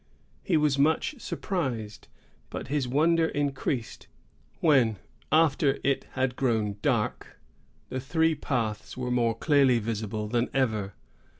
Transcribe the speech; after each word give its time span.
He 0.41 0.57
was 0.57 0.79
much 0.79 1.21
surprised; 1.21 2.07
but 2.49 2.69
his 2.69 2.87
wonder 2.87 3.27
increased, 3.27 4.07
when, 4.59 4.97
after 5.31 5.77
it 5.83 6.05
had 6.13 6.35
grown 6.35 6.77
dark, 6.81 7.37
the 7.89 7.99
three 7.99 8.33
paths 8.33 8.97
were 8.97 9.11
more 9.11 9.35
clearly 9.37 9.77
visible 9.77 10.27
than 10.27 10.49
ever. 10.55 10.95